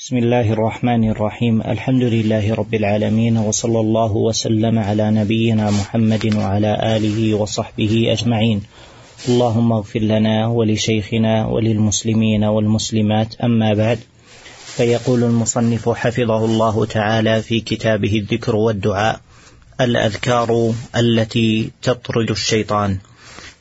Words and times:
بسم 0.00 0.16
الله 0.16 0.52
الرحمن 0.52 1.10
الرحيم. 1.10 1.62
الحمد 1.62 2.02
لله 2.02 2.54
رب 2.54 2.74
العالمين 2.74 3.36
وصلى 3.38 3.80
الله 3.80 4.12
وسلم 4.16 4.78
على 4.78 5.10
نبينا 5.10 5.70
محمد 5.70 6.36
وعلى 6.36 6.96
آله 6.96 7.34
وصحبه 7.34 8.12
أجمعين. 8.12 8.62
اللهم 9.28 9.72
اغفر 9.72 10.00
لنا 10.00 10.46
ولشيخنا 10.46 11.46
وللمسلمين 11.46 12.44
والمسلمات. 12.44 13.34
أما 13.44 13.74
بعد 13.74 13.98
فيقول 14.76 15.24
المصنف 15.24 15.88
حفظه 15.88 16.44
الله 16.44 16.84
تعالى 16.84 17.42
في 17.42 17.60
كتابه 17.60 18.16
الذكر 18.18 18.56
والدعاء 18.56 19.20
الأذكار 19.80 20.72
التي 20.96 21.70
تطرد 21.82 22.30
الشيطان. 22.30 22.98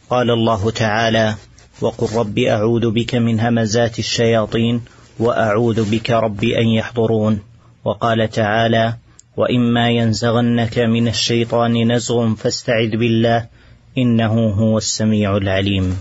قال 0.09 0.31
الله 0.31 0.71
تعالى 0.71 1.35
وقل 1.81 2.15
رب 2.15 2.39
أعوذ 2.39 2.91
بك 2.91 3.15
من 3.15 3.39
همزات 3.39 3.99
الشياطين 3.99 4.81
وأعوذ 5.19 5.91
بك 5.91 6.11
رب 6.11 6.43
أن 6.43 6.67
يحضرون. 6.67 7.39
وقال 7.85 8.29
تعالى 8.29 8.93
وإما 9.37 9.89
ينزغنك 9.89 10.79
من 10.79 11.07
الشيطان 11.07 11.91
نزغ 11.91 12.35
فاستعذ 12.35 12.97
بالله 12.97 13.47
إنه 13.97 14.49
هو 14.49 14.77
السميع 14.77 15.37
العليم. 15.37 15.97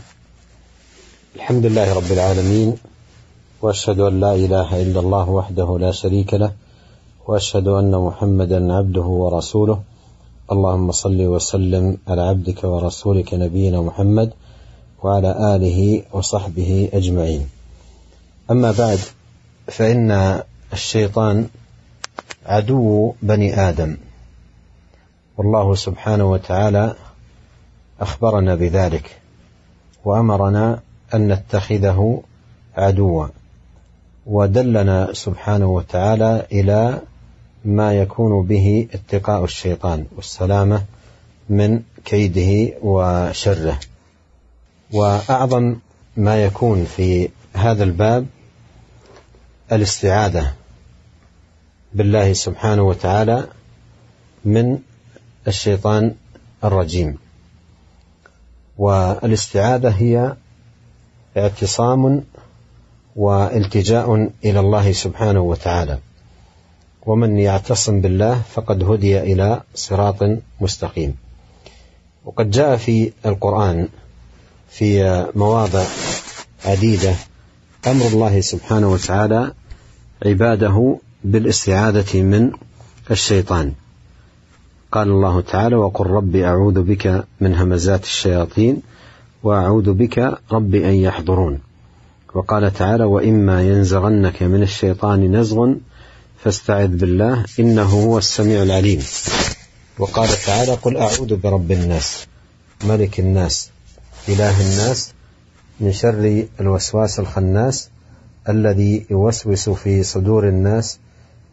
الحمد 1.36 1.66
لله 1.66 1.94
رب 1.94 2.12
العالمين 2.12 2.76
وأشهد 3.62 4.00
أن 4.00 4.20
لا 4.20 4.34
إله 4.34 4.82
إلا 4.82 5.00
الله 5.00 5.30
وحده 5.30 5.78
لا 5.78 5.90
شريك 5.90 6.34
له 6.34 6.52
وأشهد 7.28 7.68
أن 7.68 7.90
محمدا 7.90 8.72
عبده 8.72 9.02
ورسوله. 9.02 9.82
اللهم 10.52 10.92
صل 10.92 11.20
وسلم 11.22 11.98
على 12.08 12.22
عبدك 12.22 12.64
ورسولك 12.64 13.34
نبينا 13.34 13.80
محمد 13.80 14.32
وعلى 15.02 15.56
آله 15.56 16.02
وصحبه 16.12 16.88
أجمعين. 16.94 17.57
أما 18.50 18.72
بعد 18.72 18.98
فإن 19.66 20.42
الشيطان 20.72 21.48
عدو 22.46 23.14
بني 23.22 23.60
آدم. 23.68 23.96
والله 25.36 25.74
سبحانه 25.74 26.30
وتعالى 26.30 26.94
أخبرنا 28.00 28.54
بذلك 28.54 29.16
وأمرنا 30.04 30.80
أن 31.14 31.32
نتخذه 31.32 32.22
عدوا 32.76 33.26
ودلنا 34.26 35.12
سبحانه 35.12 35.66
وتعالى 35.66 36.46
إلى 36.52 37.00
ما 37.64 37.92
يكون 37.94 38.46
به 38.46 38.88
اتقاء 38.94 39.44
الشيطان 39.44 40.06
والسلامة 40.16 40.84
من 41.48 41.82
كيده 42.04 42.74
وشره. 42.82 43.78
وأعظم 44.92 45.76
ما 46.16 46.44
يكون 46.44 46.84
في 46.84 47.28
هذا 47.54 47.84
الباب 47.84 48.26
الاستعاذة 49.72 50.52
بالله 51.92 52.32
سبحانه 52.32 52.82
وتعالى 52.82 53.46
من 54.44 54.78
الشيطان 55.48 56.14
الرجيم. 56.64 57.18
والاستعاذة 58.78 59.88
هي 59.88 60.36
اعتصام 61.36 62.24
والتجاء 63.16 64.30
إلى 64.44 64.60
الله 64.60 64.92
سبحانه 64.92 65.40
وتعالى. 65.40 65.98
ومن 67.06 67.38
يعتصم 67.38 68.00
بالله 68.00 68.42
فقد 68.54 68.84
هدي 68.84 69.20
إلى 69.20 69.60
صراط 69.74 70.16
مستقيم. 70.60 71.16
وقد 72.24 72.50
جاء 72.50 72.76
في 72.76 73.12
القرآن 73.26 73.88
في 74.70 75.26
مواضع 75.34 75.84
عديدة 76.64 77.14
أمر 77.86 78.06
الله 78.06 78.40
سبحانه 78.40 78.92
وتعالى 78.92 79.52
عباده 80.26 80.98
بالاستعاذة 81.24 82.22
من 82.22 82.52
الشيطان. 83.10 83.72
قال 84.92 85.08
الله 85.08 85.40
تعالى 85.40 85.76
وقل 85.76 86.06
رب 86.06 86.36
أعوذ 86.36 86.82
بك 86.82 87.24
من 87.40 87.54
همزات 87.54 88.04
الشياطين 88.04 88.82
وأعوذ 89.42 89.92
بك 89.92 90.38
رب 90.52 90.74
أن 90.74 90.94
يحضرون 90.94 91.60
وقال 92.34 92.72
تعالى 92.72 93.04
وإما 93.04 93.62
ينزغنك 93.62 94.42
من 94.42 94.62
الشيطان 94.62 95.36
نزغ 95.36 95.72
فاستعذ 96.44 96.88
بالله 96.88 97.44
إنه 97.60 97.82
هو 97.82 98.18
السميع 98.18 98.62
العليم 98.62 99.02
وقال 99.98 100.28
تعالى 100.46 100.72
قل 100.72 100.96
أعوذ 100.96 101.36
برب 101.36 101.72
الناس 101.72 102.26
ملك 102.84 103.20
الناس 103.20 103.70
إله 104.28 104.60
الناس 104.60 105.12
من 105.80 105.92
شر 105.92 106.46
الوسواس 106.60 107.20
الخناس 107.20 107.90
الذي 108.48 109.06
يوسوس 109.10 109.68
في 109.68 110.02
صدور 110.02 110.48
الناس 110.48 110.98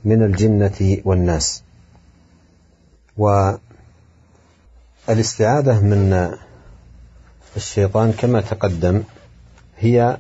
من 0.05 0.23
الجنة 0.23 0.97
والناس. 1.05 1.63
والاستعاذة 5.07 5.81
من 5.81 6.31
الشيطان 7.55 8.11
كما 8.11 8.41
تقدم 8.41 9.03
هي 9.77 10.17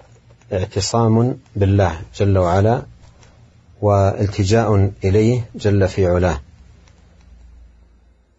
اعتصام 0.53 1.37
بالله 1.55 2.01
جل 2.15 2.37
وعلا 2.37 2.83
والتجاء 3.81 4.91
إليه 5.03 5.45
جل 5.55 5.87
في 5.87 6.07
علاه. 6.07 6.41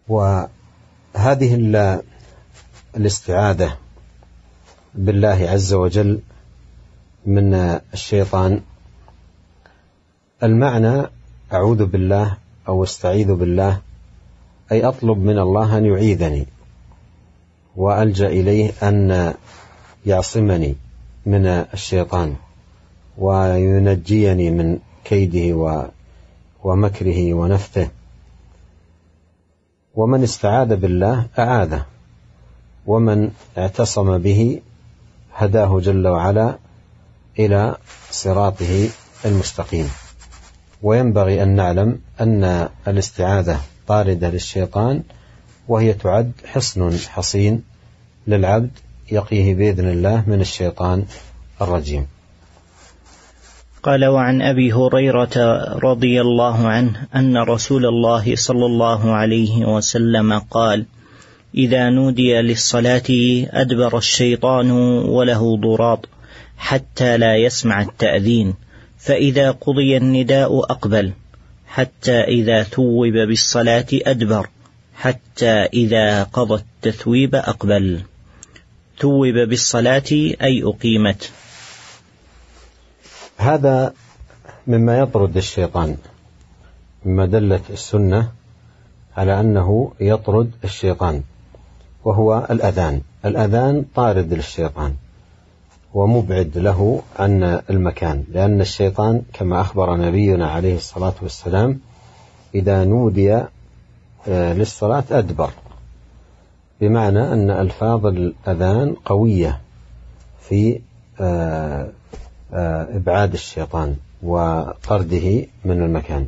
وهذه 0.07 1.55
الاستعاذة 2.95 3.77
بالله 4.97 5.49
عز 5.49 5.73
وجل 5.73 6.19
من 7.25 7.53
الشيطان. 7.93 8.61
المعنى 10.43 11.03
أعوذ 11.53 11.85
بالله 11.85 12.37
أو 12.67 12.83
أستعيذ 12.83 13.33
بالله 13.33 13.81
أي 14.71 14.87
أطلب 14.87 15.17
من 15.17 15.39
الله 15.39 15.77
أن 15.77 15.85
يعيذني 15.85 16.45
وألجأ 17.75 18.27
إليه 18.27 18.71
أن 18.83 19.33
يعصمني 20.05 20.75
من 21.25 21.45
الشيطان 21.45 22.35
وينجيني 23.17 24.51
من 24.51 24.79
كيده 25.03 25.79
ومكره 26.63 27.33
ونفثه. 27.33 27.89
ومن 29.95 30.23
استعاذ 30.23 30.75
بالله 30.75 31.25
أعاذه 31.39 31.85
ومن 32.85 33.31
اعتصم 33.57 34.17
به 34.17 34.61
هداه 35.37 35.79
جل 35.79 36.07
وعلا 36.07 36.57
إلى 37.39 37.75
صراطه 38.11 38.89
المستقيم. 39.25 39.89
وينبغي 40.83 41.43
أن 41.43 41.55
نعلم 41.55 41.99
أن 42.21 42.69
الاستعاذة 42.87 43.59
طاردة 43.87 44.29
للشيطان 44.29 45.03
وهي 45.67 45.93
تعد 45.93 46.31
حصن 46.45 46.97
حصين 46.97 47.63
للعبد 48.27 48.71
يقيه 49.11 49.55
بإذن 49.55 49.89
الله 49.89 50.23
من 50.27 50.41
الشيطان 50.41 51.05
الرجيم. 51.61 52.07
قال 53.83 54.05
وعن 54.05 54.41
أبي 54.41 54.73
هريرة 54.73 55.37
رضي 55.83 56.21
الله 56.21 56.67
عنه 56.67 57.07
أن 57.15 57.37
رسول 57.37 57.85
الله 57.85 58.35
صلى 58.35 58.65
الله 58.65 59.11
عليه 59.11 59.65
وسلم 59.65 60.39
قال 60.39 60.85
إذا 61.55 61.89
نودي 61.89 62.41
للصلاة 62.41 63.09
أدبر 63.61 63.97
الشيطان 63.97 64.71
وله 64.71 65.57
ضراط 65.57 66.09
حتى 66.57 67.17
لا 67.17 67.35
يسمع 67.35 67.81
التأذين 67.81 68.53
فإذا 68.97 69.51
قضي 69.51 69.97
النداء 69.97 70.59
أقبل 70.59 71.11
حتى 71.67 72.21
إذا 72.21 72.63
ثوب 72.63 73.13
بالصلاة 73.13 73.87
أدبر 73.93 74.49
حتى 74.95 75.65
إذا 75.73 76.23
قضى 76.23 76.55
التثويب 76.55 77.35
أقبل. 77.35 78.01
ثوب 78.99 79.33
بالصلاة 79.33 80.11
أي 80.41 80.63
أقيمت. 80.63 81.31
هذا 83.37 83.93
مما 84.67 84.99
يطرد 84.99 85.37
الشيطان 85.37 85.97
مما 87.05 87.25
دلت 87.25 87.69
السنة 87.69 88.31
على 89.17 89.39
أنه 89.39 89.93
يطرد 89.99 90.51
الشيطان. 90.63 91.23
وهو 92.07 92.47
الأذان. 92.49 93.01
الأذان 93.25 93.85
طارد 93.95 94.33
للشيطان 94.33 94.93
ومبعد 95.93 96.57
له 96.57 97.01
عن 97.19 97.61
المكان 97.69 98.23
لأن 98.31 98.61
الشيطان 98.61 99.21
كما 99.33 99.61
أخبر 99.61 99.97
نبينا 99.97 100.49
عليه 100.49 100.75
الصلاة 100.75 101.13
والسلام 101.21 101.79
إذا 102.55 102.83
نودي 102.83 103.33
آه، 104.27 104.53
للصلاة 104.53 105.03
أدبر. 105.11 105.49
بمعنى 106.81 107.33
أن 107.33 107.49
ألفاظ 107.49 108.05
الأذان 108.05 108.95
قوية 109.05 109.61
في 110.41 110.79
آه، 111.19 111.89
آه، 112.53 112.87
إبعاد 112.95 113.33
الشيطان 113.33 113.95
وطرده 114.23 115.45
من 115.65 115.83
المكان. 115.83 116.27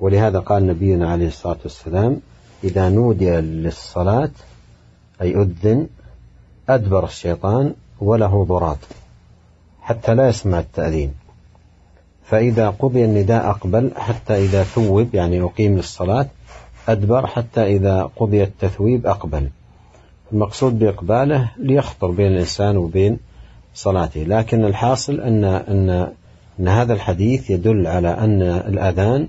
ولهذا 0.00 0.38
قال 0.38 0.66
نبينا 0.66 1.12
عليه 1.12 1.26
الصلاة 1.26 1.58
والسلام 1.64 2.20
إذا 2.64 2.88
نودي 2.88 3.30
للصلاة 3.30 4.30
أي 5.22 5.34
أذن 5.34 5.86
أدبر 6.68 7.04
الشيطان 7.04 7.74
وله 8.00 8.44
ضراط 8.44 8.78
حتى 9.82 10.14
لا 10.14 10.28
يسمع 10.28 10.58
التأذين. 10.58 11.14
فإذا 12.24 12.70
قضي 12.70 13.04
النداء 13.04 13.50
أقبل 13.50 13.90
حتى 13.96 14.34
إذا 14.44 14.62
ثوب 14.62 15.14
يعني 15.14 15.42
أقيم 15.42 15.76
للصلاة 15.76 16.26
أدبر 16.88 17.26
حتى 17.26 17.62
إذا 17.76 18.10
قضي 18.16 18.42
التثويب 18.42 19.06
أقبل. 19.06 19.48
المقصود 20.32 20.78
بإقباله 20.78 21.50
ليخطر 21.56 22.10
بين 22.10 22.26
الإنسان 22.26 22.76
وبين 22.76 23.18
صلاته. 23.74 24.22
لكن 24.22 24.64
الحاصل 24.64 25.20
أن 25.20 25.44
أن 25.44 26.12
أن 26.60 26.68
هذا 26.68 26.92
الحديث 26.92 27.50
يدل 27.50 27.86
على 27.86 28.08
أن 28.08 28.42
الأذان 28.42 29.28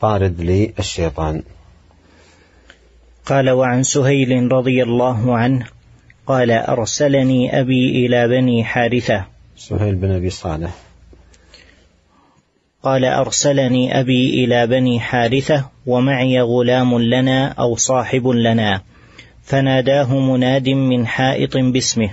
طارد 0.00 0.40
للشيطان. 0.40 1.42
قال 3.26 3.50
وعن 3.50 3.82
سهيل 3.82 4.52
رضي 4.52 4.82
الله 4.82 5.36
عنه 5.36 5.66
قال 6.26 6.50
أرسلني 6.50 7.60
أبي 7.60 8.06
إلى 8.06 8.28
بني 8.28 8.64
حارثة. 8.64 9.24
سهيل 9.56 9.94
بن 9.94 10.10
أبي 10.10 10.30
صالح. 10.30 10.74
قال 12.82 13.04
أرسلني 13.04 14.00
أبي 14.00 14.44
إلى 14.44 14.66
بني 14.66 15.00
حارثة 15.00 15.64
ومعي 15.86 16.40
غلام 16.40 16.98
لنا 16.98 17.48
أو 17.48 17.76
صاحب 17.76 18.28
لنا. 18.28 18.82
فناداه 19.42 20.18
مناد 20.18 20.68
من 20.68 21.06
حائط 21.06 21.56
باسمه. 21.56 22.10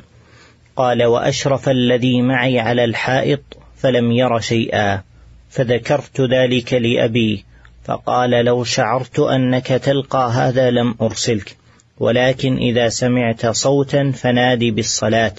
قال 0.75 1.04
وأشرف 1.04 1.69
الذي 1.69 2.21
معي 2.21 2.60
على 2.60 2.83
الحائط 2.83 3.42
فلم 3.77 4.12
ير 4.12 4.39
شيئا. 4.39 5.01
فذكرت 5.50 6.21
ذلك 6.21 6.74
لأبي. 6.74 7.45
فقال 7.83 8.30
لو 8.30 8.63
شعرت 8.63 9.19
أنك 9.19 9.68
تلقى 9.68 10.31
هذا 10.31 10.71
لم 10.71 10.95
أرسلك 11.01 11.57
ولكن 12.00 12.57
إذا 12.57 12.89
سمعت 12.89 13.45
صوتا 13.45 14.12
فنادي 14.12 14.71
بالصلاة 14.71 15.33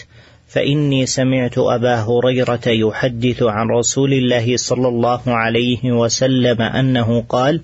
فإني 0.48 1.06
سمعت 1.06 1.58
أبا 1.58 1.94
هريرة 1.94 2.60
يحدث 2.66 3.42
عن 3.42 3.68
رسول 3.68 4.12
الله 4.12 4.56
صلى 4.56 4.88
الله 4.88 5.22
عليه 5.26 5.92
وسلم 5.92 6.62
أنه 6.62 7.24
قال: 7.28 7.60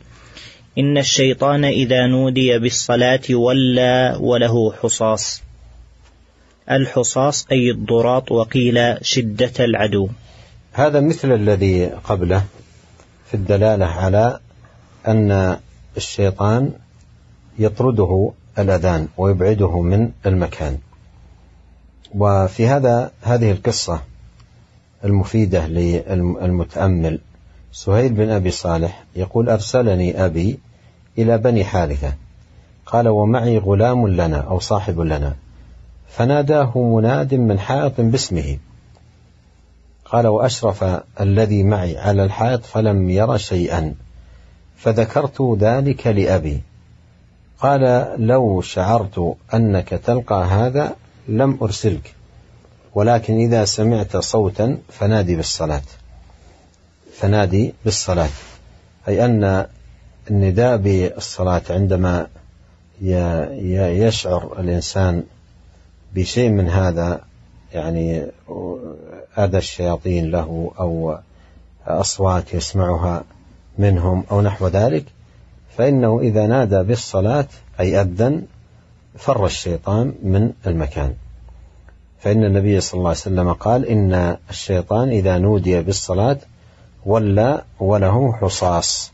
إن 0.78 0.98
الشيطان 0.98 1.64
إذا 1.64 2.06
نودي 2.06 2.58
بالصلاة 2.58 3.20
ولى 3.30 4.16
وله 4.20 4.72
حصاص. 4.72 5.42
الحصاص 6.70 7.46
أي 7.52 7.70
الضراط 7.70 8.32
وقيل 8.32 8.98
شدة 9.02 9.64
العدو. 9.64 10.08
هذا 10.72 11.00
مثل 11.00 11.32
الذي 11.32 11.86
قبله 11.86 12.44
في 13.26 13.34
الدلالة 13.34 13.86
على 13.86 14.40
أن 15.08 15.58
الشيطان 15.96 16.72
يطرده 17.58 18.30
الأذان 18.58 19.08
ويبعده 19.16 19.80
من 19.80 20.10
المكان. 20.26 20.78
وفي 22.14 22.68
هذا 22.68 23.10
هذه 23.22 23.50
القصة 23.50 24.00
المفيدة 25.04 25.66
للمتأمل 25.66 27.20
سهيل 27.72 28.12
بن 28.12 28.30
أبي 28.30 28.50
صالح 28.50 29.04
يقول 29.16 29.48
أرسلني 29.48 30.24
أبي 30.24 30.58
إلى 31.18 31.38
بني 31.38 31.64
حارثة. 31.64 32.14
قال 32.86 33.08
ومعي 33.08 33.58
غلام 33.58 34.08
لنا 34.08 34.38
أو 34.38 34.58
صاحب 34.58 35.00
لنا. 35.00 35.36
فناداه 36.08 36.78
مناد 36.78 37.34
من 37.34 37.58
حائط 37.58 38.00
باسمه. 38.00 38.58
قال 40.04 40.26
وأشرف 40.26 40.84
الذي 41.20 41.62
معي 41.62 41.98
على 41.98 42.24
الحائط 42.24 42.64
فلم 42.64 43.10
ير 43.10 43.36
شيئا. 43.36 43.94
فذكرت 44.82 45.56
ذلك 45.58 46.06
لأبي. 46.06 46.60
قال 47.58 48.14
لو 48.18 48.60
شعرت 48.60 49.34
أنك 49.54 49.88
تلقى 49.88 50.44
هذا 50.44 50.96
لم 51.28 51.58
أرسلك 51.62 52.14
ولكن 52.94 53.34
إذا 53.34 53.64
سمعت 53.64 54.16
صوتا 54.16 54.78
فنادي 54.88 55.36
بالصلاة. 55.36 55.82
فنادي 57.14 57.74
بالصلاة 57.84 58.28
أي 59.08 59.24
أن 59.24 59.66
النداء 60.30 60.76
بالصلاة 60.76 61.62
عندما 61.70 62.26
يشعر 63.00 64.60
الإنسان 64.60 65.24
بشيء 66.14 66.50
من 66.50 66.68
هذا 66.68 67.20
يعني 67.72 68.26
أذى 69.38 69.58
الشياطين 69.58 70.30
له 70.30 70.72
أو 70.78 71.18
أصوات 71.86 72.54
يسمعها 72.54 73.24
منهم 73.78 74.24
أو 74.30 74.40
نحو 74.40 74.66
ذلك 74.68 75.04
فإنه 75.76 76.20
إذا 76.20 76.46
نادى 76.46 76.82
بالصلاة 76.82 77.46
أي 77.80 78.00
أذن 78.00 78.42
فر 79.18 79.46
الشيطان 79.46 80.14
من 80.22 80.52
المكان. 80.66 81.14
فإن 82.20 82.44
النبي 82.44 82.80
صلى 82.80 82.98
الله 82.98 83.08
عليه 83.08 83.18
وسلم 83.18 83.52
قال 83.52 83.86
إن 83.86 84.36
الشيطان 84.50 85.08
إذا 85.08 85.38
نودي 85.38 85.82
بالصلاة 85.82 86.38
ولى 87.06 87.62
وله 87.80 88.32
حصاص. 88.32 89.12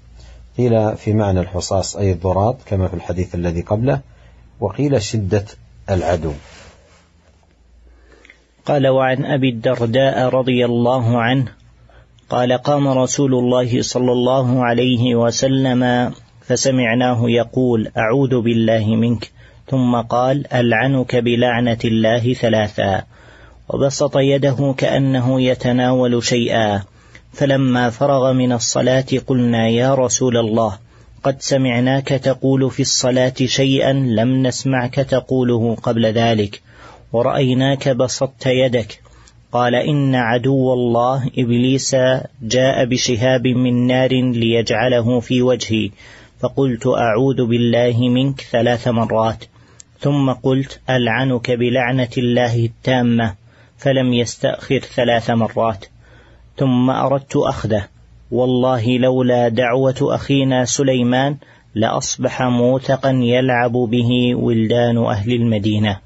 قيل 0.59 0.97
في 0.97 1.13
معنى 1.13 1.41
الحصاص 1.41 1.97
أي 1.97 2.13
الضراط 2.13 2.57
كما 2.67 2.89
في 2.89 2.95
الحديث 2.95 3.35
الذي 3.35 3.61
قبله 3.61 4.01
وقيل 4.61 5.03
شدة 5.03 5.45
العدو. 5.91 6.33
قال 8.67 8.89
وعن 8.89 9.25
أبي 9.25 9.49
الدرداء 9.49 10.29
رضي 10.29 10.65
الله 10.65 11.23
عنه 11.23 11.56
قال 12.31 12.53
قام 12.53 12.89
رسول 12.89 13.35
الله 13.35 13.83
صلى 13.83 14.13
الله 14.13 14.65
عليه 14.65 15.15
وسلم 15.15 16.13
فسمعناه 16.41 17.31
يقول 17.31 17.89
أعوذ 17.97 18.41
بالله 18.41 18.87
منك 18.87 19.31
ثم 19.71 19.97
قال 19.97 20.53
ألعنك 20.53 21.17
بلعنة 21.17 21.79
الله 21.85 22.33
ثلاثا 22.33 23.03
وبسط 23.69 24.17
يده 24.17 24.75
كأنه 24.79 25.41
يتناول 25.41 26.25
شيئا 26.25 26.83
فلما 27.33 27.91
فرغ 27.91 28.33
من 28.33 28.53
الصلاة 28.53 29.07
قلنا 29.27 29.69
يا 29.69 29.95
رسول 29.95 30.37
الله 30.37 30.79
قد 31.23 31.37
سمعناك 31.41 32.09
تقول 32.09 32.71
في 32.71 32.83
الصلاة 32.83 33.35
شيئا 33.45 33.93
لم 33.93 34.47
نسمعك 34.47 34.95
تقوله 34.95 35.77
قبل 35.83 36.07
ذلك 36.07 36.63
ورأيناك 37.13 37.89
بسطت 37.89 38.47
يدك 38.47 39.01
قال 39.57 39.75
إن 39.75 40.15
عدو 40.15 40.73
الله 40.73 41.31
إبليس 41.39 41.97
جاء 42.43 42.85
بشهاب 42.85 43.47
من 43.47 43.87
نار 43.87 44.13
ليجعله 44.13 45.21
في 45.21 45.43
وجهي. 45.43 45.91
فقلت 46.41 46.87
أعوذ 46.87 47.47
بالله 47.47 48.09
منك 48.09 48.41
ثلاث 48.41 48.89
مرات. 48.89 49.45
ثم 50.01 50.33
قلت 50.33 50.81
ألعنك 50.91 51.51
بلعنة 51.51 52.09
الله 52.19 52.65
التامة 52.65 53.35
فلم 53.79 54.13
يستأخر 54.13 54.79
ثلاث 54.79 55.31
مرات. 55.31 55.87
ثم 56.57 56.91
أردت 56.91 57.37
أخذه. 57.37 57.85
والله 58.31 58.99
لولا 58.99 59.49
دعوة 59.49 59.97
أخينا 60.03 60.65
سليمان 60.65 61.37
لأصبح 61.75 62.43
موثقا 62.43 63.11
يلعب 63.11 63.73
به 63.73 64.35
ولدان 64.35 65.05
أهل 65.05 65.33
المدينة. 65.33 65.99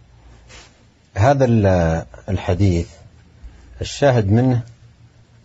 هذا 1.14 1.44
الحديث 2.28 2.99
الشاهد 3.80 4.32
منه 4.32 4.62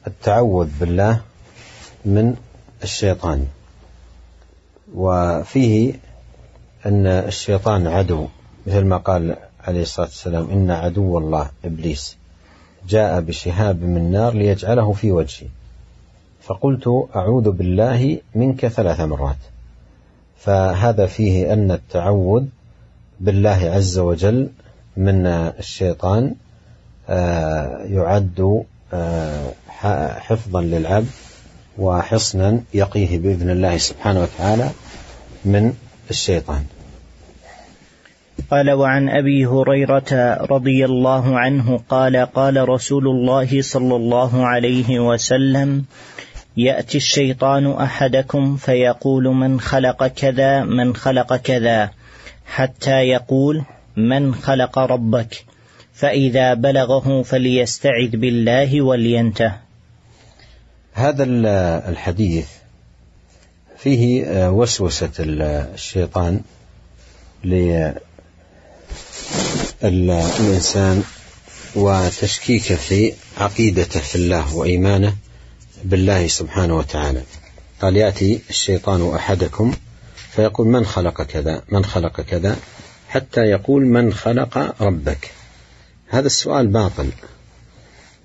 التعوذ 0.07 0.69
بالله 0.79 1.21
من 2.05 2.35
الشيطان. 2.83 3.47
وفيه 4.95 5.93
أن 6.85 7.07
الشيطان 7.07 7.87
عدو 7.87 8.27
مثل 8.67 8.85
ما 8.85 8.97
قال 8.97 9.35
عليه 9.63 9.81
الصلاة 9.81 10.07
والسلام 10.07 10.49
إن 10.49 10.71
عدو 10.71 11.17
الله 11.17 11.49
إبليس. 11.65 12.17
جاء 12.89 13.21
بشهاب 13.21 13.81
من 13.81 14.11
نار 14.11 14.33
ليجعله 14.33 14.93
في 14.93 15.11
وجهي. 15.11 15.47
فقلت 16.41 17.07
أعوذ 17.15 17.51
بالله 17.51 18.19
منك 18.35 18.67
ثلاث 18.67 18.99
مرات. 18.99 19.37
فهذا 20.37 21.05
فيه 21.05 21.53
أن 21.53 21.71
التعوذ 21.71 22.45
بالله 23.19 23.71
عز 23.75 23.97
وجل 23.97 24.49
من 24.97 25.25
الشيطان 25.25 26.35
يعد 27.89 28.63
آه، 28.93 29.51
حفظا 30.19 30.61
للعبد 30.61 31.07
وحصنا 31.77 32.61
يقيه 32.73 33.17
بإذن 33.17 33.49
الله 33.49 33.77
سبحانه 33.77 34.21
وتعالى 34.21 34.69
من 35.45 35.73
الشيطان. 36.09 36.63
قال 38.51 38.71
وعن 38.71 39.09
أبي 39.09 39.45
هريرة 39.45 40.37
رضي 40.51 40.85
الله 40.85 41.39
عنه 41.39 41.79
قال 41.89 42.15
قال 42.17 42.69
رسول 42.69 43.07
الله 43.07 43.61
صلى 43.61 43.95
الله 43.95 44.45
عليه 44.45 44.99
وسلم 44.99 45.85
يأتي 46.57 46.97
الشيطان 46.97 47.71
أحدكم 47.71 48.55
فيقول 48.55 49.23
من 49.23 49.59
خلق 49.59 50.07
كذا 50.07 50.63
من 50.63 50.95
خلق 50.95 51.35
كذا 51.35 51.89
حتى 52.45 52.99
يقول 53.01 53.63
من 53.97 54.35
خلق 54.35 54.79
ربك 54.79 55.45
فإذا 55.95 56.53
بلغه 56.53 57.23
فليستعذ 57.23 58.17
بالله 58.17 58.81
ولينته. 58.81 59.53
هذا 60.93 61.23
الحديث 61.89 62.47
فيه 63.77 64.25
وسوسة 64.49 65.11
الشيطان 65.19 66.41
الإنسان 69.83 71.03
وتشكيكه 71.75 72.75
في 72.75 73.13
عقيدته 73.37 73.99
في 73.99 74.15
الله 74.15 74.55
وإيمانه 74.55 75.15
بالله 75.83 76.27
سبحانه 76.27 76.77
وتعالى. 76.77 77.21
قال 77.81 77.97
يأتي 77.97 78.41
الشيطان 78.49 79.15
أحدكم 79.15 79.73
فيقول 80.31 80.67
من 80.67 80.85
خلق 80.85 81.21
كذا؟ 81.21 81.61
من 81.69 81.85
خلق 81.85 82.21
كذا؟ 82.21 82.57
حتى 83.09 83.41
يقول 83.41 83.85
من 83.85 84.13
خلق 84.13 84.81
ربك. 84.81 85.31
هذا 86.07 86.25
السؤال 86.25 86.67
باطل. 86.67 87.09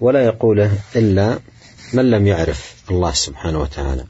ولا 0.00 0.24
يقوله 0.24 0.78
إلا 0.96 1.38
من 1.94 2.10
لم 2.10 2.26
يعرف 2.26 2.74
الله 2.90 3.12
سبحانه 3.12 3.60
وتعالى. 3.60 4.04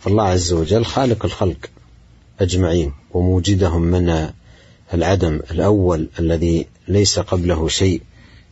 فالله 0.00 0.24
عز 0.24 0.52
وجل 0.52 0.84
خالق 0.84 1.24
الخلق 1.24 1.66
أجمعين 2.40 2.92
وموجدهم 3.10 3.82
من 3.82 4.30
العدم 4.94 5.40
الأول 5.50 6.08
الذي 6.18 6.66
ليس 6.88 7.18
قبله 7.18 7.68
شيء 7.68 8.02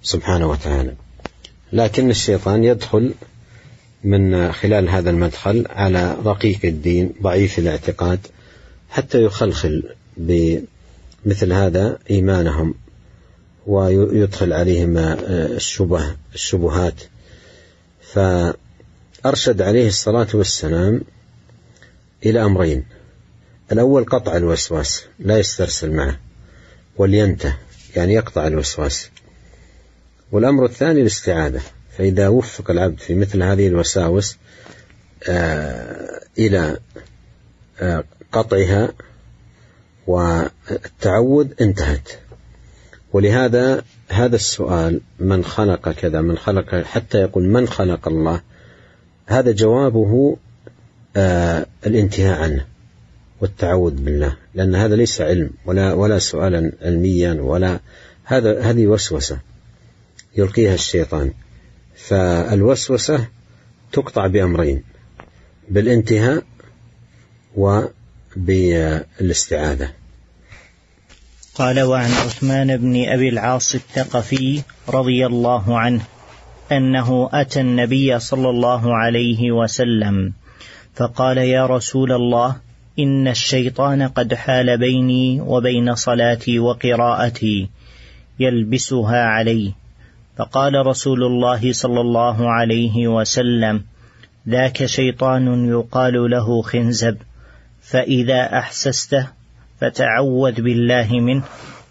سبحانه 0.03 0.51
وتعالى. 0.51 0.95
لكن 1.73 2.11
الشيطان 2.11 2.65
يدخل 2.65 3.15
من 4.05 4.53
خلال 4.53 4.89
هذا 4.89 5.11
المدخل 5.11 5.67
على 5.71 6.17
رقيق 6.25 6.59
الدين 6.65 7.13
ضعيف 7.23 7.59
الاعتقاد 7.59 8.19
حتى 8.91 9.23
يخلخل 9.23 9.83
بمثل 10.17 11.53
هذا 11.53 11.99
إيمانهم. 12.11 12.75
ويدخل 13.67 14.53
عليهم 14.53 14.99
الشبه 14.99 16.17
الشبهات. 16.35 16.95
فأرشد 18.03 19.63
عليه 19.63 19.89
الصلاة 19.89 20.29
والسلام 20.35 21.01
إلى 22.27 22.45
أمرين. 22.45 22.85
الأول 23.73 24.05
قطع 24.05 24.37
الوسواس 24.37 25.05
لا 25.19 25.39
يسترسل 25.39 25.91
معه 25.91 26.19
ولينته 26.97 27.57
يعني 27.97 28.15
يقطع 28.15 28.47
الوسواس. 28.47 29.11
والأمر 30.33 30.65
الثاني 30.65 31.01
الاستعاذة 31.01 31.61
فإذا 31.99 32.29
وفق 32.29 32.71
العبد 32.71 32.99
في 32.99 33.15
مثل 33.15 33.43
هذه 33.43 33.67
الوساوس 33.67 34.37
آه 35.29 36.21
إلى 36.39 36.79
آه 37.81 38.05
قطعها 38.33 38.93
والتعوذ 40.07 41.49
انتهت. 41.61 42.09
ولهذا 43.13 43.83
هذا 44.09 44.37
السؤال 44.37 45.01
من 45.19 45.45
خلق 45.45 45.93
كذا 45.93 46.21
من 46.21 46.39
خلق 46.39 46.75
حتى 46.75 47.19
يقول 47.19 47.49
من 47.49 47.69
خلق 47.69 48.09
الله؟ 48.09 48.41
هذا 49.27 49.53
جوابه 49.53 50.37
آه 51.17 51.67
الانتهاء 51.87 52.43
عنه 52.43 52.67
والتعوذ 53.41 53.95
بالله 53.95 54.37
لأن 54.55 54.75
هذا 54.75 54.97
ليس 54.97 55.21
علم 55.21 55.51
ولا 55.67 55.93
ولا 55.93 56.19
سؤالا 56.19 56.73
علميا 56.83 57.35
ولا 57.35 57.81
هذا 58.25 58.61
هذه 58.61 58.87
وسوسة 58.87 59.39
يلقيها 60.37 60.75
الشيطان. 60.75 61.33
فالوسوسة 61.97 63.27
تقطع 63.93 64.27
بأمرين 64.27 64.83
بالانتهاء 65.69 66.43
وبالاستعاذة. 68.37 69.91
قال 71.61 71.81
وعن 71.81 72.11
عثمان 72.11 72.77
بن 72.77 73.09
أبي 73.09 73.29
العاص 73.29 73.75
الثقفي 73.75 74.63
رضي 74.89 75.27
الله 75.27 75.79
عنه 75.79 76.03
أنه 76.73 77.31
أتى 77.33 77.61
النبي 77.61 78.19
صلى 78.19 78.51
الله 78.51 78.97
عليه 78.97 79.53
وسلم 79.53 80.33
فقال 80.95 81.39
يا 81.39 81.67
رسول 81.67 82.13
الله 82.13 82.57
إن 82.99 83.29
الشيطان 83.29 84.03
قد 84.03 84.35
حال 84.35 84.79
بيني 84.79 85.41
وبين 85.41 85.95
صلاتي 85.95 86.59
وقراءتي 86.59 87.69
يلبسها 88.39 89.25
علي. 89.25 89.75
فقال 90.39 90.87
رسول 90.87 91.25
الله 91.25 91.73
صلى 91.73 92.01
الله 92.01 92.51
عليه 92.51 93.09
وسلم 93.09 93.85
ذاك 94.49 94.87
شيطان 94.87 95.69
يقال 95.69 96.31
له 96.31 96.63
خنزب 96.63 97.17
فإذا 97.83 98.59
أحسسته 98.59 99.40
فتعوذ 99.81 100.61
بالله 100.61 101.21
منه 101.21 101.43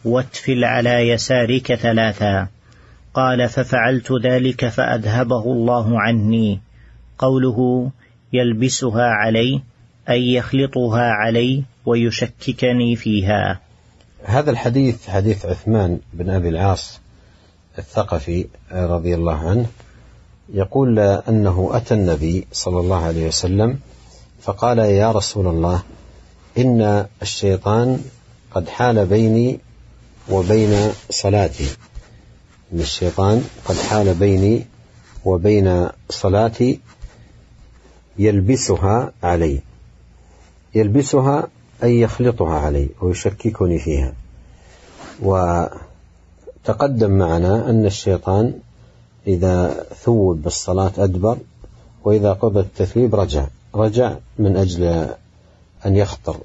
واتفل 0.06 0.64
على 0.64 1.10
يسارك 1.10 1.76
ثلاثا. 1.76 2.48
قال 3.14 3.50
ففعلت 3.50 4.12
ذلك 4.24 4.68
فأذهبه 4.68 5.44
الله 5.44 6.00
عني. 6.00 6.60
قوله 7.18 7.90
يلبسها 8.34 9.06
علي 9.06 9.62
أي 10.10 10.34
يخلطها 10.34 11.12
علي 11.12 11.64
ويشككني 11.86 12.96
فيها. 12.96 13.60
هذا 14.24 14.52
الحديث 14.52 15.10
حديث 15.10 15.46
عثمان 15.46 16.00
بن 16.14 16.30
أبي 16.30 16.50
العاص 16.50 17.00
الثقفي 17.78 18.46
رضي 18.72 19.16
الله 19.16 19.50
عنه 19.50 19.66
يقول 20.54 21.00
أنه 21.00 21.70
أتى 21.74 21.94
النبي 21.94 22.48
صلى 22.52 22.80
الله 22.80 23.06
عليه 23.06 23.28
وسلم 23.28 23.80
فقال 24.42 24.78
يا 24.80 25.12
رسول 25.12 25.48
الله 25.48 25.84
إن 26.60 27.06
الشيطان 27.22 28.04
قد 28.52 28.70
حال 28.70 29.06
بيني 29.06 29.60
وبين 30.32 30.92
صلاتي. 31.10 31.68
إن 32.74 32.80
الشيطان 32.80 33.44
قد 33.66 33.76
حال 33.76 34.14
بيني 34.14 34.66
وبين 35.26 35.88
صلاتي 36.10 36.80
يلبسها 38.18 39.12
علي. 39.24 39.62
يلبسها 40.76 41.48
أي 41.84 42.02
يخلطها 42.02 42.60
علي 42.60 42.90
ويشككني 43.02 43.80
فيها. 43.80 44.14
وتقدم 45.22 47.12
معنا 47.12 47.70
أن 47.70 47.86
الشيطان 47.86 48.54
إذا 49.28 49.86
ثوب 50.04 50.42
بالصلاة 50.42 50.92
أدبر 50.98 51.38
وإذا 52.04 52.34
قضى 52.34 52.60
التثويب 52.60 53.16
رجع. 53.16 53.48
رجع 53.76 54.16
من 54.40 54.58
أجل 54.58 55.10
أن 55.86 55.96
يخطر 55.96 56.38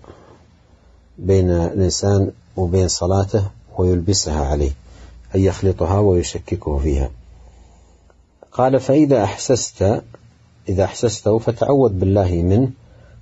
بين 1.19 1.51
الإنسان 1.51 2.31
وبين 2.57 2.89
صلاته 2.89 3.51
ويلبسها 3.79 4.45
عليه 4.45 4.71
أن 5.35 5.41
يخلطها 5.41 5.99
ويشككه 5.99 6.79
فيها. 6.79 7.11
قال 8.53 8.81
فإذا 8.81 9.25
أحسست 9.25 10.03
إذا 10.69 10.85
أحسسته 10.85 11.39
فتعوذ 11.39 11.93
بالله 11.93 12.33
منه 12.33 12.71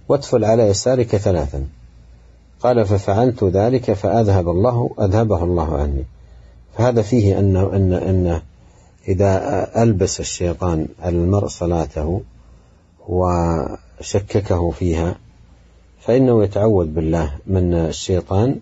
وادفل 0.09 0.45
على 0.45 0.63
يسارك 0.63 1.17
ثلاثا. 1.17 1.67
قال 2.61 2.87
ففعلت 2.87 3.45
ذلك 3.45 3.93
فأذهب 3.93 4.49
الله 4.49 4.91
أذهبه 5.01 5.45
الله 5.45 5.77
عني. 5.77 6.05
فهذا 6.79 7.03
فيه 7.03 7.39
أنه 7.39 7.77
أن 7.77 7.93
أن 7.93 8.43
إذا 9.09 9.83
ألبس 9.83 10.21
الشيطان 10.21 10.89
المرء 11.05 11.47
صلاته 11.47 12.23
وشككه 13.09 14.71
فيها 14.71 15.17
فإنه 16.07 16.45
يتعوذ 16.45 16.87
بالله 16.87 17.33
من 17.47 17.75
الشيطان 17.75 18.57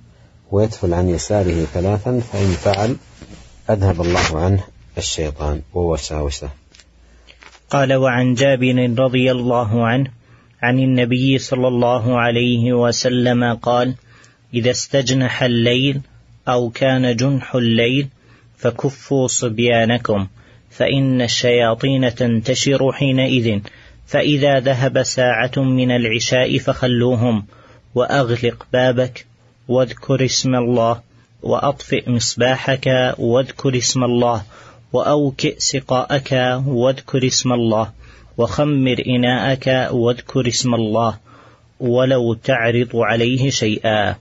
ويدفل 0.50 0.94
عن 0.94 1.08
يساره 1.08 1.64
ثلاثا 1.64 2.20
فإن 2.20 2.46
فعل 2.46 2.96
أذهب 3.70 4.00
الله 4.00 4.40
عنه 4.40 4.64
الشيطان. 4.98 5.62
ووساوسه 5.74 6.48
قال 7.70 7.94
وعن 7.94 8.34
جابر 8.34 8.94
رضي 8.98 9.30
الله 9.30 9.86
عنه 9.86 10.10
عن 10.62 10.78
النبي 10.78 11.38
صلى 11.38 11.68
الله 11.68 12.20
عليه 12.20 12.72
وسلم 12.72 13.54
قال 13.54 13.94
إذا 14.54 14.70
استجنح 14.70 15.42
الليل 15.42 16.00
أو 16.48 16.70
كان 16.70 17.16
جنح 17.16 17.54
الليل 17.54 18.08
فكفوا 18.56 19.26
صبيانكم 19.26 20.26
فإن 20.70 21.22
الشياطين 21.22 22.14
تنتشر 22.14 22.92
حينئذ. 22.92 23.60
فإذا 24.10 24.60
ذهب 24.60 25.02
ساعة 25.02 25.52
من 25.56 25.90
العشاء 25.90 26.58
فخلوهم 26.58 27.44
وأغلق 27.94 28.66
بابك 28.72 29.26
واذكر 29.68 30.24
اسم 30.24 30.54
الله 30.54 31.00
وأطفئ 31.42 32.10
مصباحك 32.10 33.14
واذكر 33.18 33.78
اسم 33.78 34.04
الله 34.04 34.42
وأوكئ 34.92 35.54
سقاءك 35.58 36.60
واذكر 36.66 37.26
اسم 37.26 37.52
الله 37.52 37.90
وخمر 38.38 39.02
إناءك 39.06 39.88
واذكر 39.92 40.48
اسم 40.48 40.74
الله 40.74 41.18
ولو 41.80 42.34
تعرض 42.34 42.96
عليه 42.96 43.50
شيئا. 43.50 44.16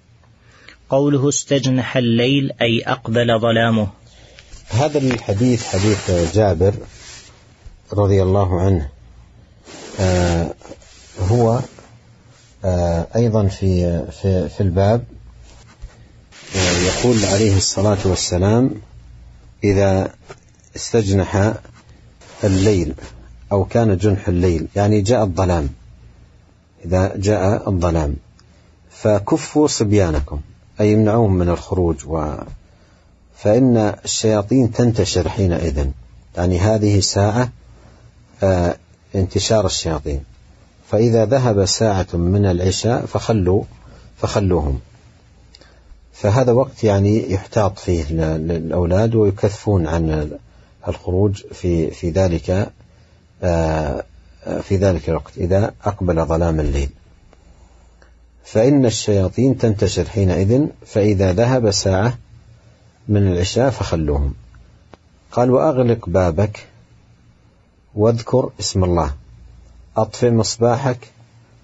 قوله 0.89 1.29
استجنح 1.29 1.97
الليل 1.97 2.51
أي 2.61 2.81
أقبل 2.81 3.39
ظلامه. 3.39 3.87
هذا 4.69 4.99
الحديث 4.99 5.63
حديث 5.63 6.11
جابر 6.35 6.73
رضي 7.93 8.23
الله 8.23 8.61
عنه. 8.61 8.98
هو 11.19 11.59
آه 12.65 13.07
أيضا 13.15 13.47
في 13.47 14.03
في 14.21 14.49
في 14.49 14.61
الباب 14.61 15.03
آه 16.55 16.77
يقول 16.77 17.25
عليه 17.25 17.57
الصلاة 17.57 17.97
والسلام 18.05 18.71
إذا 19.63 20.13
استجنح 20.75 21.53
الليل 22.43 22.93
أو 23.51 23.65
كان 23.65 23.97
جنح 23.97 24.27
الليل 24.27 24.67
يعني 24.75 25.01
جاء 25.01 25.23
الظلام 25.23 25.69
إذا 26.85 27.13
جاء 27.15 27.69
الظلام 27.69 28.15
فكفوا 28.91 29.67
صبيانكم 29.67 30.39
أي 30.81 30.91
يمنعوهم 30.91 31.33
من 31.33 31.49
الخروج 31.49 31.95
و 32.07 32.33
فإن 33.37 33.77
الشياطين 34.05 34.71
تنتشر 34.71 35.29
حينئذ 35.29 35.87
يعني 36.37 36.59
هذه 36.59 36.99
ساعة 36.99 37.49
انتشار 39.15 39.65
الشياطين. 39.65 40.23
فإذا 40.89 41.25
ذهب 41.25 41.65
ساعة 41.65 42.07
من 42.13 42.45
العشاء 42.45 43.05
فخلوا 43.05 43.63
فخلوهم. 44.17 44.79
فهذا 46.13 46.51
وقت 46.51 46.83
يعني 46.83 47.31
يحتاط 47.31 47.79
فيه 47.79 48.13
للأولاد 48.13 49.15
ويكثفون 49.15 49.87
عن 49.87 50.31
الخروج 50.87 51.43
في 51.53 51.91
في 51.91 52.09
ذلك 52.09 52.71
في 54.61 54.75
ذلك 54.77 55.09
الوقت 55.09 55.37
إذا 55.37 55.73
أقبل 55.85 56.25
ظلام 56.25 56.59
الليل. 56.59 56.89
فإن 58.43 58.85
الشياطين 58.85 59.57
تنتشر 59.57 60.05
حينئذ 60.05 60.65
فإذا 60.85 61.33
ذهب 61.33 61.71
ساعة 61.71 62.17
من 63.07 63.27
العشاء 63.31 63.69
فخلوهم. 63.69 64.33
قال 65.31 65.51
وأغلق 65.51 66.09
بابك 66.09 66.67
واذكر 67.95 68.51
اسم 68.59 68.83
الله. 68.83 69.15
أطفئ 69.97 70.29
مصباحك 70.31 71.11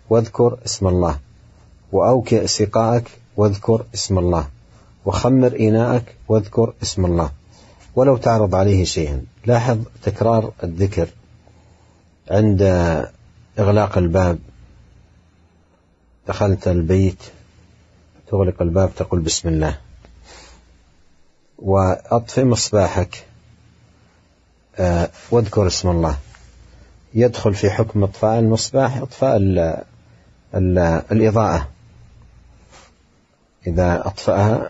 واذكر 0.10 0.58
اسم 0.66 0.88
الله. 0.88 1.20
وأوكئ 1.92 2.48
سقاءك 2.48 3.08
واذكر 3.38 3.86
اسم 3.94 4.18
الله. 4.18 4.48
وخمر 5.06 5.60
إناءك 5.60 6.16
واذكر 6.28 6.74
اسم 6.84 7.06
الله. 7.06 7.32
ولو 7.96 8.18
تعرض 8.18 8.56
عليه 8.56 8.84
شيئا. 8.84 9.26
لاحظ 9.46 9.78
تكرار 10.04 10.52
الذكر 10.64 11.10
عند 12.32 12.62
إغلاق 13.60 13.98
الباب. 13.98 14.40
دخلت 16.28 16.68
البيت 16.68 17.24
تغلق 18.32 18.62
الباب 18.62 18.96
تقول 18.96 19.20
بسم 19.20 19.50
الله. 19.50 19.78
وأطفئ 21.58 22.44
مصباحك. 22.44 23.26
آه، 24.80 25.10
واذكر 25.32 25.68
اسم 25.68 25.90
الله. 25.90 26.18
يدخل 27.14 27.54
في 27.54 27.70
حكم 27.70 28.04
إطفاء 28.04 28.40
المصباح 28.40 28.98
إطفاء 28.98 29.38
ال 29.38 29.84
ال 30.56 30.78
الإضاءة. 31.12 31.68
إذا 33.68 34.08
أطفأها 34.08 34.70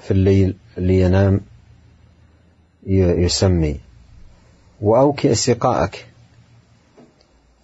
في 0.00 0.10
الليل 0.10 0.56
لينام 0.76 1.40
يسمي. 2.86 3.80
وأوكئ 4.80 5.34
سقاءك. 5.34 6.06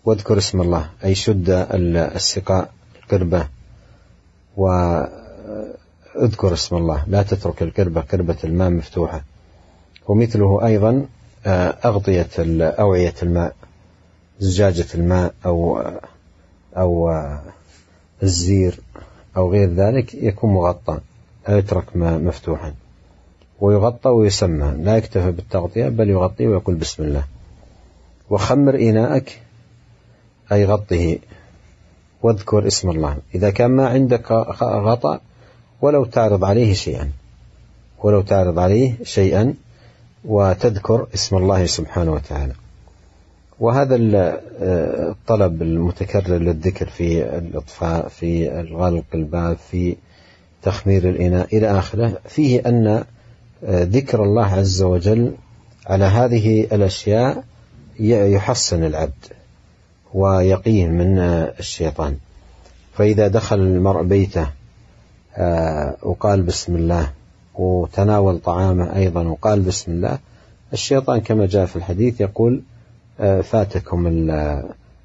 واذكر 0.04 0.38
اسم 0.38 0.60
الله. 0.60 0.90
أي 1.04 1.14
شد 1.14 1.50
السقاء 1.70 2.70
القربة 3.02 3.48
واذكر 4.56 6.52
اسم 6.52 6.76
الله. 6.76 7.04
لا 7.08 7.22
تترك 7.22 7.62
القربة 7.62 8.00
قربة 8.00 8.36
الماء 8.44 8.70
مفتوحة. 8.70 9.24
ومثله 10.08 10.66
أيضا 10.66 10.90
آه، 10.90 11.21
أغطية 11.46 12.28
أوعية 12.78 13.14
الماء 13.22 13.54
زجاجة 14.40 14.86
الماء 14.94 15.34
أو 15.46 15.82
أو 16.76 17.10
الزير 18.22 18.80
أو 19.36 19.52
غير 19.52 19.68
ذلك 19.68 20.14
يكون 20.14 20.54
مغطى 20.54 20.98
لا 21.48 21.58
يترك 21.58 21.96
مفتوحا. 21.96 22.74
ويغطى 23.60 24.08
ويسمى 24.08 24.74
لا 24.84 24.96
يكتفى 24.96 25.30
بالتغطية 25.30 25.88
بل 25.88 26.10
يغطيه 26.10 26.48
ويقول 26.48 26.74
بسم 26.74 27.02
الله. 27.02 27.24
وخمر 28.30 28.74
إناءك 28.74 29.40
أي 30.52 30.64
غطه 30.64 31.18
واذكر 32.22 32.66
اسم 32.66 32.90
الله. 32.90 33.16
إذا 33.34 33.50
كان 33.50 33.70
ما 33.70 33.88
عندك 33.88 34.32
غطاء 34.62 35.20
ولو 35.80 36.04
تعرض 36.04 36.44
عليه 36.44 36.74
شيئا 36.74 37.10
ولو 37.98 38.20
تعرض 38.20 38.58
عليه 38.58 38.94
شيئا 39.02 39.54
وتذكر 40.24 41.06
اسم 41.14 41.36
الله 41.36 41.66
سبحانه 41.66 42.12
وتعالى. 42.12 42.52
وهذا 43.60 43.96
الطلب 45.10 45.62
المتكرر 45.62 46.38
للذكر 46.38 46.86
في 46.86 47.38
الإطفاء 47.38 48.08
في 48.08 48.60
الغلق 48.60 49.04
الباب 49.14 49.56
في 49.70 49.96
تخمير 50.62 51.08
الإناء 51.08 51.56
إلى 51.56 51.78
آخره 51.78 52.18
فيه 52.28 52.62
أن 52.66 53.04
ذكر 53.64 54.22
الله 54.22 54.46
عز 54.46 54.82
وجل 54.82 55.34
على 55.86 56.04
هذه 56.04 56.60
الأشياء 56.72 57.44
يحصن 58.00 58.84
العبد 58.84 59.26
ويقيه 60.14 60.86
من 60.86 61.18
الشيطان. 61.58 62.16
فإذا 62.94 63.28
دخل 63.28 63.60
المرء 63.60 64.02
بيته 64.02 64.48
آه، 65.36 65.96
وقال 66.02 66.42
بسم 66.42 66.76
الله 66.76 67.10
وتناول 67.54 68.38
طعامه 68.38 68.96
أيضا 68.96 69.22
وقال 69.22 69.60
بسم 69.60 69.92
الله. 69.92 70.18
الشيطان 70.72 71.20
كما 71.20 71.46
جاء 71.46 71.66
في 71.66 71.76
الحديث 71.76 72.20
يقول 72.20 72.62
آه، 73.20 73.40
فاتكم 73.40 74.06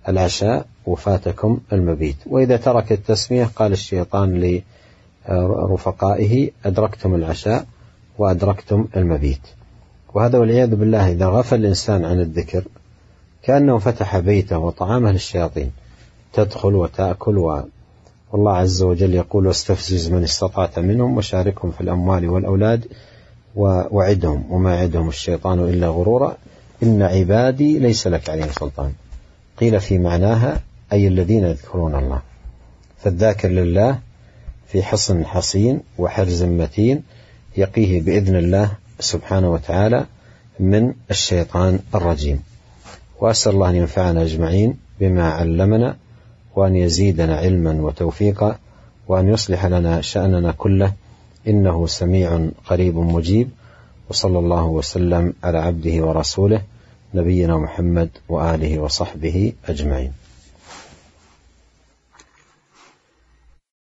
العشاء 0.09 0.65
وفاتكم 0.85 1.59
المبيت. 1.73 2.15
وإذا 2.25 2.57
ترك 2.57 2.91
التسمية 2.91 3.45
قال 3.55 3.71
الشيطان 3.71 4.61
لرفقائه 5.29 6.49
أدركتم 6.65 7.15
العشاء 7.15 7.65
وأدركتم 8.17 8.87
المبيت. 8.95 9.41
وهذا 10.13 10.37
والعياذ 10.37 10.75
بالله 10.75 11.11
إذا 11.11 11.27
غفل 11.27 11.55
الإنسان 11.55 12.05
عن 12.05 12.19
الذكر 12.19 12.63
كأنه 13.43 13.77
فتح 13.77 14.19
بيته 14.19 14.57
وطعامه 14.57 15.11
للشياطين 15.11 15.71
تدخل 16.33 16.75
وتأكل 16.75 17.37
و... 18.37 18.39
والله 18.39 18.57
عز 18.57 18.81
وجل 18.81 19.13
يقول 19.13 19.47
واستفزز 19.47 20.09
من 20.09 20.23
استطعت 20.23 20.79
منهم 20.79 21.17
وشاركهم 21.17 21.71
في 21.71 21.81
الأموال 21.81 22.29
والأولاد 22.29 22.85
ووعدهم 23.55 24.43
وما 24.49 24.75
يعدهم 24.75 25.09
الشيطان 25.09 25.59
إلا 25.59 25.87
غرورا. 25.87 26.37
إن 26.83 27.01
عبادي 27.01 27.79
ليس 27.79 28.07
لك 28.07 28.29
عليهم 28.29 28.49
سلطان. 28.59 28.93
قيل 29.59 29.79
في 29.79 29.97
معناها 29.97 30.61
أي 30.93 31.07
الذين 31.07 31.45
يذكرون 31.45 31.95
الله. 31.95 32.21
فالذاكر 32.97 33.49
لله 33.49 33.99
في 34.67 34.83
حصن 34.83 35.25
حصين 35.25 35.79
وحرز 35.97 36.43
متين 36.43 37.03
يقيه 37.57 38.01
بإذن 38.01 38.35
الله 38.35 38.71
سبحانه 38.99 39.51
وتعالى 39.51 40.05
من 40.59 40.93
الشيطان 41.11 41.79
الرجيم. 41.95 42.43
وأسأل 43.19 43.53
الله 43.53 43.69
أن 43.69 43.75
ينفعنا 43.75 44.21
أجمعين 44.21 44.77
بما 44.99 45.29
علمنا 45.29 45.95
وأن 46.57 46.75
يزيدنا 46.75 47.37
علما 47.37 47.81
وتوفيقا 47.81 48.57
وأن 49.07 49.29
يصلح 49.29 49.65
لنا 49.65 50.01
شأننا 50.01 50.51
كله. 50.51 50.93
إنه 51.47 51.87
سميع 51.87 52.49
قريب 52.65 52.97
مجيب. 52.97 53.49
وصلى 54.09 54.39
الله 54.39 54.65
وسلم 54.65 55.33
على 55.43 55.57
عبده 55.57 56.05
ورسوله 56.05 56.61
نبينا 57.13 57.57
محمد 57.57 58.09
وآله 58.29 58.79
وصحبه 58.79 59.53
أجمعين. 59.69 60.26